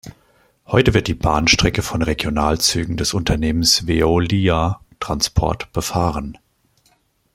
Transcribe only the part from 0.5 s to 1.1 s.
Heute wird